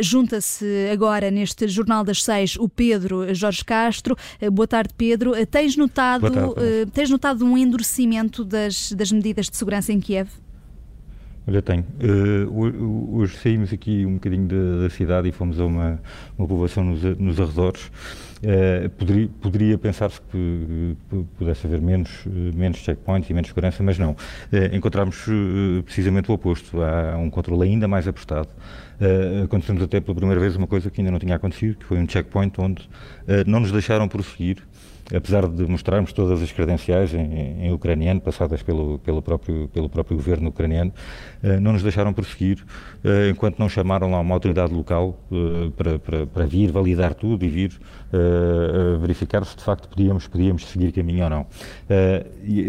Junta-se 0.00 0.88
agora 0.92 1.30
neste 1.30 1.66
Jornal 1.68 2.04
das 2.04 2.22
Seis 2.22 2.56
o 2.56 2.68
Pedro 2.68 3.34
Jorge 3.34 3.64
Castro. 3.64 4.16
boa 4.52 4.66
tarde, 4.66 4.92
Pedro. 4.96 5.32
tens, 5.46 5.76
notado, 5.76 6.30
tarde. 6.30 6.90
tens 6.92 7.10
notado 7.10 7.44
um 7.44 7.56
endurecimento 7.56 8.44
das, 8.44 8.92
das 8.92 9.10
medidas 9.12 9.48
de 9.48 9.56
segurança 9.56 9.92
em 9.92 10.00
Kiev? 10.00 10.28
Olha, 11.48 11.62
tenho. 11.62 11.82
Uh, 11.98 13.16
hoje 13.16 13.38
saímos 13.38 13.72
aqui 13.72 14.04
um 14.04 14.14
bocadinho 14.14 14.46
da, 14.46 14.82
da, 14.82 14.90
cidade 14.90 15.30
e 15.30 15.32
fomos 15.32 15.58
a 15.58 15.64
uma, 15.64 15.98
uma 16.36 16.46
povoação 16.46 16.84
nos, 16.84 17.02
nos 17.16 17.40
arredores. 17.40 17.86
Uh, 17.86 18.90
poderia, 18.90 19.30
poderia 19.40 19.78
pensar-se 19.78 20.20
que 20.30 20.94
uh, 21.10 21.26
pudesse 21.38 21.66
haver 21.66 21.80
menos, 21.80 22.10
menos 22.54 22.80
checkpoints 22.80 23.30
e 23.30 23.32
menos 23.32 23.48
segurança, 23.48 23.82
mas 23.82 23.98
não. 23.98 24.14
encontramos 24.74 25.24
precisamente 25.86 26.30
o 26.30 26.34
oposto. 26.34 26.82
Há 26.82 27.16
um 27.16 27.30
controle 27.30 27.62
ainda 27.66 27.88
mais 27.88 28.06
apostado. 28.06 28.50
acontecemos 29.42 29.82
até 29.82 30.02
pela 30.02 30.14
primeira 30.14 30.38
vez 30.38 30.54
uma 30.54 30.66
coisa 30.66 30.90
que 30.90 31.00
ainda 31.00 31.10
não 31.10 31.18
tinha 31.18 31.36
acontecido, 31.36 31.78
que 31.78 31.86
foi 31.86 31.96
um 31.96 32.06
checkpoint 32.06 32.60
onde 32.60 32.86
não 33.46 33.60
nos 33.60 33.72
deixaram 33.72 34.06
prosseguir 34.06 34.58
apesar 35.14 35.48
de 35.48 35.64
mostrarmos 35.66 36.12
todas 36.12 36.42
as 36.42 36.52
credenciais 36.52 37.14
em, 37.14 37.66
em 37.66 37.72
ucraniano, 37.72 38.20
passadas 38.20 38.62
pelo, 38.62 38.98
pelo, 38.98 39.22
próprio, 39.22 39.68
pelo 39.68 39.88
próprio 39.88 40.16
governo 40.16 40.48
ucraniano, 40.48 40.92
uh, 41.37 41.37
não 41.60 41.72
nos 41.72 41.82
deixaram 41.82 42.12
prosseguir 42.12 42.64
uh, 43.04 43.30
enquanto 43.30 43.58
não 43.58 43.68
chamaram 43.68 44.10
lá 44.10 44.20
uma 44.20 44.34
autoridade 44.34 44.72
local 44.72 45.20
uh, 45.30 45.70
para, 45.72 45.98
para, 45.98 46.26
para, 46.26 46.46
vir 46.46 46.70
validar 46.70 47.14
tudo 47.14 47.44
e 47.44 47.48
vir 47.48 47.72
verificar 49.00 49.44
se 49.44 49.54
de 49.54 49.62
facto 49.62 49.86
podíamos, 49.86 50.26
podíamos 50.26 50.66
seguir 50.66 50.92
caminho 50.92 51.24
ou 51.24 51.30
não. 51.30 51.46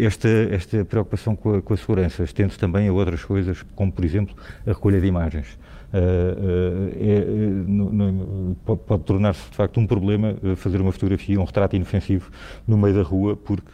esta, 0.04 0.28
esta 0.28 0.84
preocupação 0.84 1.34
com 1.34 1.54
a, 1.54 1.62
com 1.62 1.72
a 1.72 1.76
segurança 1.78 2.22
estende-se 2.24 2.58
também 2.58 2.88
a 2.88 2.92
outras 2.92 3.24
coisas, 3.24 3.64
como 3.74 3.90
por 3.90 4.04
exemplo 4.04 4.36
a 4.66 4.70
recolha 4.70 5.00
de 5.00 5.06
imagens. 5.06 5.58
É, 5.92 7.24
no, 7.66 7.92
no, 7.92 8.56
pode, 8.64 8.80
pode 8.82 9.02
tornar-se 9.02 9.50
de 9.50 9.56
facto 9.56 9.80
um 9.80 9.86
problema 9.86 10.36
fazer 10.56 10.80
uma 10.80 10.92
fotografia, 10.92 11.40
um 11.40 11.44
retrato 11.44 11.74
inofensivo 11.74 12.30
no 12.66 12.78
meio 12.78 12.94
da 12.94 13.02
rua, 13.02 13.36
porque 13.36 13.70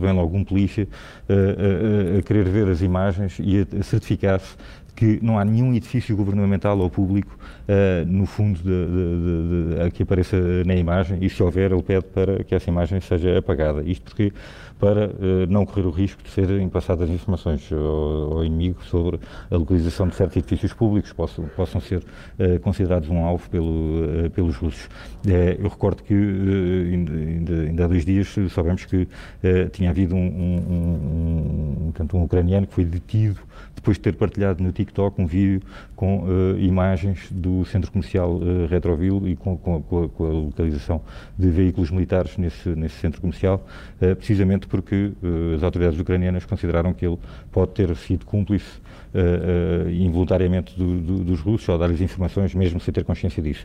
vem 0.00 0.12
logo 0.12 0.36
um 0.36 0.44
polícia 0.44 0.88
a 1.28 2.22
querer 2.22 2.48
ver 2.48 2.68
as 2.68 2.82
imagens 2.82 3.38
e 3.40 3.66
a 3.78 3.82
certificar-se 3.82 4.56
que 5.00 5.18
não 5.22 5.38
há 5.38 5.44
nenhum 5.46 5.74
edifício 5.74 6.14
governamental 6.14 6.78
ou 6.78 6.90
público 6.90 7.34
uh, 7.66 8.04
no 8.06 8.26
fundo 8.26 8.58
de, 8.58 8.64
de, 8.64 9.84
de, 9.84 9.90
que 9.92 10.02
apareça 10.02 10.36
na 10.66 10.76
imagem 10.76 11.16
e 11.22 11.30
se 11.30 11.42
houver 11.42 11.72
ele 11.72 11.82
pede 11.82 12.04
para 12.04 12.44
que 12.44 12.54
essa 12.54 12.68
imagem 12.68 13.00
seja 13.00 13.38
apagada. 13.38 13.82
Isto 13.82 14.04
porque 14.04 14.30
para 14.78 15.06
uh, 15.06 15.46
não 15.48 15.64
correr 15.64 15.86
o 15.86 15.90
risco 15.90 16.22
de 16.22 16.28
serem 16.28 16.68
passadas 16.68 17.08
informações 17.08 17.66
ao, 17.72 17.78
ao, 18.36 18.44
inimigo 18.44 18.84
sobre 18.84 19.18
a 19.50 19.56
localização 19.56 20.06
de 20.06 20.14
certos 20.16 20.36
edifícios 20.36 20.74
públicos 20.74 21.14
possam, 21.14 21.46
possam 21.56 21.80
ser 21.80 22.00
uh, 22.38 22.60
considerados 22.60 23.08
um 23.08 23.24
alvo 23.24 23.48
pelo, 23.48 24.28
pelos 24.34 24.56
russos. 24.56 24.86
eu 25.58 25.68
recordo 25.68 26.02
que 26.02 26.12
ainda, 26.12 27.84
há 27.84 27.88
dois 27.88 28.04
dias 28.04 28.36
soubemos 28.50 28.84
que 28.84 29.08
tinha 29.72 29.88
havido 29.88 30.14
um, 30.14 30.18
um, 30.18 30.56
um, 30.68 31.92
um, 31.98 32.18
um 32.18 32.22
ucraniano 32.22 32.66
que 32.66 32.74
foi 32.74 32.84
detido 32.84 33.40
depois 33.74 33.96
de 33.96 34.02
ter 34.02 34.14
partilhado 34.14 34.62
no 34.62 34.72
TikTok 34.72 34.89
um 35.18 35.26
vídeo 35.26 35.62
com 36.00 36.20
uh, 36.20 36.58
imagens 36.58 37.28
do 37.30 37.62
centro 37.66 37.92
comercial 37.92 38.36
uh, 38.36 38.66
Retroville 38.70 39.32
e 39.32 39.36
com, 39.36 39.54
com, 39.54 39.82
com, 39.82 40.04
a, 40.04 40.08
com, 40.08 40.24
a, 40.24 40.30
localização 40.30 41.02
de 41.38 41.50
veículos 41.50 41.90
militares 41.90 42.38
nesse, 42.38 42.70
nesse 42.70 42.94
centro 42.94 43.20
comercial, 43.20 43.66
uh, 44.00 44.16
precisamente 44.16 44.66
porque 44.66 45.12
as 45.54 45.62
autoridades 45.62 46.00
ucranianas 46.00 46.46
consideraram 46.46 46.94
que 46.94 47.04
ele 47.04 47.18
pode 47.52 47.72
ter 47.72 47.94
sido 47.96 48.24
cúmplice 48.24 48.80
involuntariamente 49.92 50.78
do, 50.78 51.00
do, 51.00 51.24
dos 51.24 51.40
russos 51.40 51.68
ao 51.68 51.76
dar-lhes 51.76 52.00
informações, 52.00 52.54
mesmo 52.54 52.78
sem 52.78 52.94
ter 52.94 53.04
consciência 53.04 53.42
disso. 53.42 53.64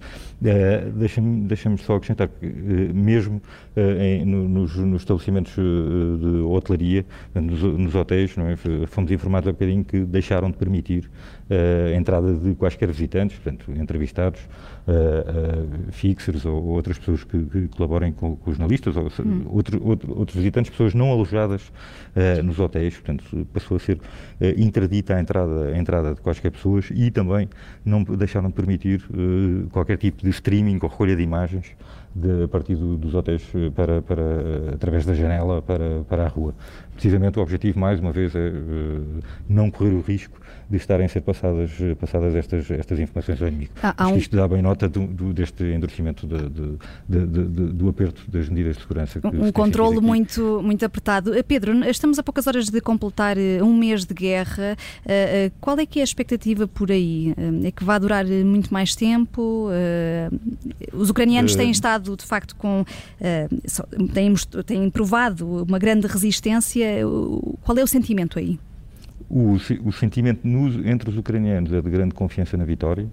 Deixa-me 0.96 1.42
deixa 1.42 1.78
só 1.78 1.96
acrescentar 1.96 2.28
que, 2.28 2.48
mesmo 2.48 3.40
em, 3.78 4.26
no, 4.26 4.50
nos, 4.50 4.76
nos, 4.76 5.04
estabelecimentos 5.04 5.54
de 5.54 6.42
hotelaria, 6.48 7.06
nos, 7.36 7.62
nos 7.62 7.94
hotéis, 7.94 8.36
é? 8.38 8.88
fomos 8.88 9.12
informados 9.12 9.48
há 9.48 9.52
bocadinho 9.52 9.86
que 9.86 10.00
deixaram 10.00 10.50
de 10.50 10.58
permitir 10.58 11.05
uh, 11.06 11.94
a 11.94 11.96
entrada 11.96 12.34
de 12.34 12.56
quaisquer 12.56 12.90
visitantes, 12.90 13.38
portanto, 13.38 13.72
entrevistados, 13.72 14.40
uh, 14.88 15.90
uh, 15.90 15.92
fixers 15.92 16.46
ou, 16.46 16.56
ou, 16.56 16.70
outras 16.76 16.98
pessoas 16.98 17.24
que, 17.24 17.44
que 17.46 17.68
colaborem 17.70 18.12
com, 18.12 18.36
com, 18.36 18.52
os 18.52 18.58
jornalistas, 18.58 18.96
ou 18.96 19.08
hum. 19.26 19.44
outro, 19.48 19.82
outro, 19.86 20.18
outros 20.18 20.38
visitantes, 20.38 20.72
pessoas 20.72 20.94
não 20.94 21.12
alojadas 21.12 21.72
nos 22.44 22.60
hotéis, 22.60 22.94
portanto, 22.94 23.46
passou 23.54 23.76
a 23.76 23.80
ser 23.80 24.00
interdita 24.58 25.16
a 25.16 25.20
entrada, 25.20 25.68
a 25.68 25.78
entrada 25.78 26.16
de 26.16 26.22
quaisquer 26.22 26.50
pessoas 26.50 26.90
e 26.94 27.12
também 27.12 27.50
não 27.84 28.04
deixaram 28.04 28.48
de 28.48 28.54
permitir 28.54 29.04
qualquer 29.72 29.98
tipo 29.98 30.24
de 30.24 30.30
streaming 30.30 30.80
ou 30.82 30.88
recolha 30.88 31.14
de 31.14 31.22
imagens 31.22 31.76
de, 32.16 32.44
a 32.44 32.48
partir 32.48 32.76
do, 32.76 32.96
dos 32.96 33.14
hotéis 33.14 33.44
para, 33.76 34.02
para, 34.02 34.74
através 34.74 35.06
da 35.06 35.14
janela 35.14 35.62
para, 35.62 36.04
para 36.08 36.26
a 36.26 36.28
rua. 36.28 36.56
Precisamente 36.96 37.38
o 37.38 37.42
objetivo, 37.42 37.80
mais 37.80 38.00
uma 38.00 38.12
vez, 38.12 38.34
é 38.36 38.52
não 39.48 39.70
correr 39.70 39.94
o 39.94 40.02
risco 40.02 40.40
de 40.70 40.78
estarem 40.78 41.06
a 41.06 41.10
ser 41.10 41.22
passadas, 41.22 41.72
passadas 42.00 42.36
estas, 42.36 42.70
estas 42.72 43.00
informações 43.00 43.42
ao 43.42 43.48
inimigo. 43.48 43.72
Ah, 43.84 44.08
um... 44.08 44.18
Isto 44.18 44.36
dá 44.36 44.48
bem 44.48 44.62
nota 44.62 44.90
do, 44.90 45.06
do, 45.06 45.34
deste 45.34 45.64
endurecimento 45.64 46.26
de, 46.26 46.50
de, 46.50 47.28
de, 47.28 47.46
do 47.74 47.90
aperto 47.90 48.24
das 48.30 48.50
medidas 48.50 48.76
de 48.76 48.82
segurança. 48.82 49.20
um 49.24 49.52
controle 49.52 50.00
muito, 50.02 50.62
muito 50.64 50.84
apertado. 50.84 51.36
Eh, 51.36 51.44
Pedro, 51.44 51.74
estamos 51.86 52.18
a 52.18 52.24
poucas 52.24 52.48
horas 52.48 52.70
de 52.70 52.82
completar 52.82 53.38
eh, 53.38 53.62
um 53.62 53.76
mês 53.76 54.06
de 54.06 54.14
guerra. 54.14 54.76
Eh, 55.06 55.52
qual 55.62 55.78
é 55.78 55.86
que 55.86 56.00
é 56.00 56.02
a 56.02 56.06
expectativa 56.06 56.68
por 56.68 56.92
aí? 56.92 57.34
É 57.64 57.72
que 57.72 57.84
vai 57.84 58.00
durar 58.00 58.26
muito 58.26 58.74
mais 58.74 58.96
tempo? 58.96 59.70
Os 60.94 61.10
ucranianos 61.10 61.56
têm 61.56 61.70
estado, 61.70 62.16
de 62.16 62.26
facto, 62.26 62.56
com. 62.56 62.84
têm, 64.14 64.34
têm 64.66 64.90
provado 64.90 65.64
uma 65.64 65.78
grande 65.78 66.08
resistência. 66.08 66.85
Qual 67.62 67.78
é 67.78 67.84
o 67.84 67.88
sentimento 67.88 68.40
aí? 68.40 68.60
O, 69.30 69.54
o 69.54 69.92
sentimento 69.92 70.48
nos, 70.48 70.76
entre 70.86 71.10
os 71.10 71.18
ucranianos 71.18 71.74
é 71.74 71.82
de 71.82 71.90
grande 71.90 72.14
confiança 72.14 72.56
na 72.58 72.66
vitória, 72.66 73.08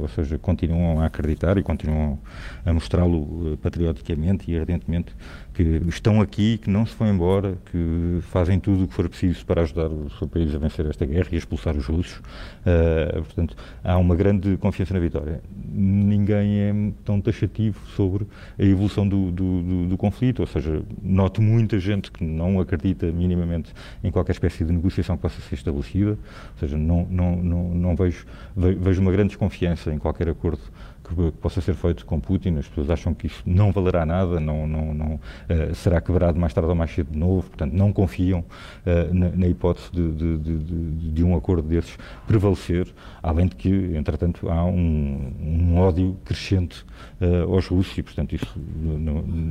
ou 0.00 0.08
seja, 0.08 0.38
continuam 0.38 1.00
a 1.00 1.06
acreditar 1.06 1.56
e 1.58 1.62
continuam 1.62 2.18
a 2.64 2.72
mostrá-lo 2.72 3.52
uh, 3.52 3.56
patrioticamente 3.58 4.50
e 4.50 4.58
ardentemente 4.58 5.14
que 5.54 5.82
estão 5.88 6.20
aqui, 6.20 6.58
que 6.58 6.70
não 6.70 6.86
se 6.86 6.94
vão 6.96 7.08
embora, 7.08 7.58
que 7.72 8.20
fazem 8.22 8.60
tudo 8.60 8.84
o 8.84 8.88
que 8.88 8.94
for 8.94 9.08
preciso 9.08 9.44
para 9.44 9.62
ajudar 9.62 9.88
o 9.88 10.08
seu 10.10 10.28
país 10.28 10.54
a 10.54 10.58
vencer 10.58 10.86
esta 10.86 11.04
guerra 11.04 11.26
e 11.32 11.34
a 11.34 11.38
expulsar 11.38 11.76
os 11.76 11.84
russos. 11.86 12.18
Uh, 12.18 13.22
portanto, 13.24 13.56
há 13.82 13.98
uma 13.98 14.14
grande 14.14 14.56
confiança 14.58 14.94
na 14.94 15.00
vitória. 15.00 15.40
Ninguém 15.70 16.60
é 16.60 16.72
tão 17.04 17.20
taxativo 17.20 17.78
sobre 17.88 18.24
a 18.58 18.64
evolução 18.64 19.08
do, 19.08 19.32
do, 19.32 19.62
do, 19.62 19.88
do 19.88 19.96
conflito, 19.96 20.40
ou 20.40 20.46
seja, 20.46 20.80
noto 21.02 21.42
muita 21.42 21.78
gente 21.78 22.12
que 22.12 22.22
não 22.22 22.60
acredita 22.60 23.10
minimamente 23.10 23.72
em 24.04 24.10
qualquer 24.12 24.32
espécie 24.32 24.64
de 24.64 24.72
negociação 24.72 25.16
que 25.16 25.22
possa 25.22 25.40
ser 25.40 25.56
estabelecida, 25.56 26.10
ou 26.10 26.58
seja, 26.60 26.78
não, 26.78 27.04
não, 27.10 27.36
não, 27.36 27.74
não 27.74 27.96
vejo, 27.96 28.26
vejo 28.56 29.00
uma 29.00 29.10
grande 29.10 29.30
desconfiança 29.30 29.67
em 29.92 29.98
qualquer 29.98 30.28
acordo 30.28 30.60
que 31.08 31.32
possa 31.40 31.60
ser 31.60 31.74
feito 31.74 32.04
com 32.04 32.20
Putin. 32.20 32.56
As 32.58 32.68
pessoas 32.68 32.90
acham 32.90 33.14
que 33.14 33.26
isso 33.26 33.42
não 33.46 33.72
valerá 33.72 34.04
nada, 34.04 34.38
não, 34.38 34.66
não, 34.66 34.94
não 34.94 35.14
uh, 35.14 35.74
será 35.74 36.00
quebrado 36.00 36.38
mais 36.38 36.52
tarde 36.52 36.68
ou 36.68 36.74
mais 36.74 36.90
cedo 36.90 37.10
de 37.10 37.18
novo. 37.18 37.48
Portanto, 37.48 37.72
não 37.72 37.92
confiam 37.92 38.40
uh, 38.40 39.14
na, 39.14 39.30
na, 39.30 39.46
hipótese 39.46 39.90
de, 39.92 40.12
de, 40.12 40.38
de, 40.38 41.10
de, 41.10 41.24
um 41.24 41.36
acordo 41.36 41.66
desses 41.66 41.96
prevalecer, 42.26 42.88
além 43.22 43.46
de 43.46 43.56
que, 43.56 43.68
entretanto, 43.96 44.48
há 44.48 44.64
um, 44.64 45.32
um 45.40 45.78
ódio 45.78 46.16
crescente 46.24 46.84
uh, 47.20 47.54
aos 47.54 47.66
russos 47.66 47.96
e, 47.96 48.02
portanto, 48.02 48.34
isso, 48.34 48.58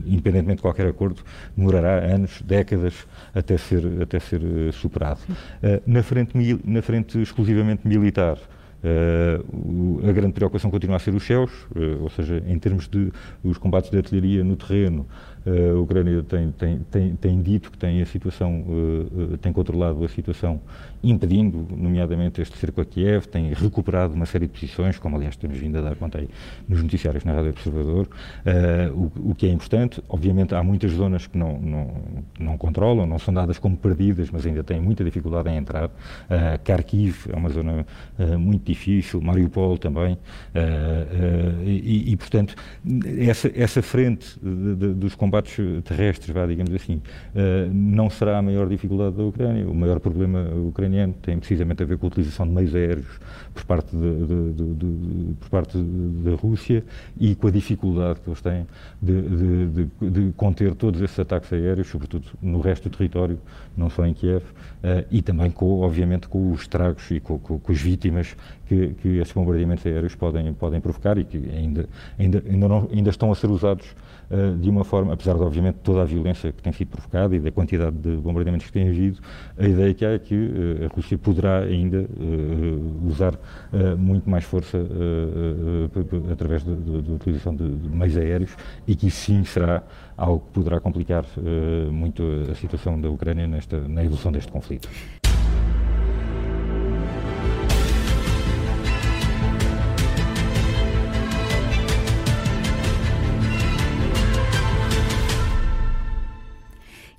independentemente 0.06 0.58
de 0.58 0.62
qualquer 0.62 0.88
acordo, 0.88 1.22
demorará 1.56 2.06
anos, 2.06 2.42
décadas 2.42 3.08
até 3.34 3.58
ser, 3.58 4.02
até 4.02 4.20
ser 4.20 4.42
superado. 4.74 5.20
na, 5.86 6.04
frente, 6.04 6.34
na 6.64 6.82
frente 6.82 7.20
exclusivamente 7.22 7.88
militar, 7.88 8.38
Uh, 8.88 10.08
a 10.08 10.12
grande 10.14 10.34
preocupação 10.34 10.72
continua 10.72 10.96
a 10.96 11.00
ser 11.00 11.14
os 11.14 11.24
céus, 11.24 11.52
uh, 11.76 12.04
ou 12.04 12.10
seja, 12.10 12.42
em 12.48 12.58
termos 12.58 12.88
de 12.88 13.12
os 13.44 13.58
combates 13.58 13.90
de 13.90 13.98
artilharia 13.98 14.44
no 14.44 14.56
terreno, 14.56 15.06
uh, 15.46 15.78
a 15.78 15.82
Ucrânia 15.82 16.24
tem, 16.24 16.52
tem, 16.52 16.80
tem, 16.90 17.16
tem, 17.16 17.42
dito 17.42 17.70
que 17.70 17.78
tem 17.78 18.02
a 18.02 18.06
situação, 18.06 18.66
tem 19.42 19.52
controlado 19.52 20.04
a 20.06 20.08
situação, 20.08 20.62
impedindo, 21.04 21.68
nomeadamente, 21.76 22.42
este 22.42 22.58
cerco 22.58 22.82
a 22.82 22.86
Kiev, 22.86 23.26
tem 23.28 23.54
recuperado 23.54 24.14
uma 24.14 24.26
série 24.26 24.48
de 24.48 24.54
posições, 24.54 24.98
como 24.98 25.16
aliás 25.16 25.36
temos 25.36 25.58
vindo 25.58 25.78
a 25.78 25.82
dar 25.82 25.96
conta 25.96 26.20
aí 26.20 26.30
nos 26.68 26.82
noticiários 26.82 27.24
na 27.24 27.34
Rádio 27.34 27.52
Observador, 27.52 28.08
o, 28.94 29.32
o, 29.32 29.36
que 29.36 29.46
é 29.46 29.50
importante. 29.50 30.04
Obviamente 30.10 30.54
há 30.56 30.64
muitas 30.64 30.92
zonas 30.92 31.28
que 31.28 31.38
não, 31.38 31.60
não, 31.60 31.92
não 32.40 32.58
controlam, 32.58 33.06
não 33.06 33.20
são 33.20 33.34
dadas 33.34 33.60
como 33.60 33.78
perdidas, 33.78 34.30
mas 34.32 34.46
ainda 34.46 34.64
têm 34.64 34.82
muita 34.82 35.04
dificuldade 35.04 35.50
em 35.50 35.58
entrar. 35.58 35.90
Kharkiv 36.64 37.28
é 37.32 37.36
uma 37.36 37.50
zona 37.50 37.86
muito 38.38 38.66
difícil 38.66 38.77
difícil, 38.78 39.20
Mariupol 39.22 39.78
também, 39.78 40.18
e, 41.66 42.12
e, 42.12 42.16
portanto, 42.16 42.56
essa, 43.28 43.52
essa 43.56 43.82
frente 43.82 44.40
de, 44.42 44.76
de, 44.76 44.94
dos 44.94 45.16
combates 45.16 45.58
terrestres, 45.84 46.30
vá, 46.30 46.46
digamos 46.46 46.74
assim, 46.74 47.02
não 47.72 48.10
será 48.10 48.38
a 48.38 48.42
maior 48.42 48.68
dificuldade 48.70 49.16
da 49.16 49.24
Ucrânia. 49.24 49.68
O 49.68 49.74
maior 49.74 50.00
problema 50.00 50.48
ucraniano 50.68 51.14
tem 51.22 51.38
precisamente 51.38 51.82
a 51.82 51.86
ver 51.86 51.98
com 51.98 52.06
a 52.06 52.10
utilização 52.10 52.48
de 52.48 52.54
meios 52.54 52.76
aéreos 52.76 53.20
por 53.54 53.66
parte, 53.66 53.96
de, 53.96 55.36
por 55.40 55.50
parte 55.50 55.78
da 55.78 56.36
Rússia 56.36 56.84
e 57.20 57.36
com 57.36 57.48
a 57.48 57.52
dificuldade 57.52 58.20
que 58.22 58.30
eles 58.30 58.42
têm 58.42 58.68
de, 59.02 60.32
conter 60.36 60.76
todos 60.76 61.02
esses 61.02 61.18
ataques 61.20 61.52
aéreos, 61.52 61.88
sobretudo 61.88 62.26
no 62.42 62.62
resto 62.62 62.90
do 62.90 62.98
território, 62.98 63.40
não 63.76 63.90
só 63.90 64.06
em 64.06 64.14
Kiev, 64.14 64.44
e 65.10 65.22
também, 65.22 65.50
com, 65.50 65.82
obviamente, 65.82 66.28
com 66.28 66.52
os 66.52 66.62
estragos 66.62 67.10
e 67.12 67.20
com, 67.20 67.40
com, 67.40 67.60
com 67.60 67.72
as 67.72 67.80
vítimas 67.80 68.36
que, 68.68 68.90
que 69.02 69.08
esses 69.20 69.34
bombardeamentos 69.34 69.86
aéreos 69.86 70.14
podem, 70.16 70.54
podem 70.54 70.82
provocar 70.82 71.18
e 71.18 71.24
que 71.24 71.38
ainda, 71.50 71.88
ainda, 72.20 72.44
ainda, 72.48 72.68
não, 72.68 72.88
ainda 72.92 73.10
estão 73.10 73.32
a 73.32 73.36
ser 73.36 73.50
usados 73.50 73.86
uh, 74.30 74.58
de 74.58 74.70
uma 74.70 74.84
forma, 74.84 75.14
apesar 75.14 75.36
de, 75.36 75.42
obviamente, 75.42 75.76
toda 75.84 76.02
a 76.02 76.06
violência 76.06 76.52
que 76.52 76.62
tem 76.62 76.74
sido 76.74 76.90
provocada 76.90 77.36
e 77.36 77.40
da 77.40 77.52
quantidade 77.52 77.96
de 77.96 78.18
bombardeamentos 78.18 78.68
que 78.68 78.74
tem 78.74 78.90
havido, 78.90 79.20
a 79.58 79.66
ideia 79.66 79.94
que 79.94 80.06
há 80.06 80.12
é 80.12 80.20
que 80.20 80.36
uh, 80.36 80.86
a 80.86 80.96
Rússia 80.96 81.18
poderá 81.18 81.60
ainda 81.60 82.02
uh, 82.02 83.08
usar 83.08 83.34
muito 83.98 84.30
mais 84.30 84.44
força 84.44 84.78
através 86.32 86.64
da 86.64 86.72
utilização 87.14 87.56
de, 87.56 87.70
de, 87.70 87.90
meios 87.90 88.18
aéreos 88.18 88.58
e 88.88 88.96
que 88.96 89.08
isso 89.08 89.18
sim 89.18 89.44
será 89.44 89.84
algo 90.16 90.46
que 90.46 90.52
poderá 90.54 90.80
complicar 90.80 91.26
muito 91.92 92.24
a 92.50 92.56
situação 92.56 93.00
da 93.00 93.10
Ucrânia 93.10 93.48
nesta, 93.48 93.80
na 93.88 94.04
evolução 94.04 94.32
deste 94.32 94.52
conflito. 94.52 94.90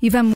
E 0.09 0.11
vamos 0.11 0.33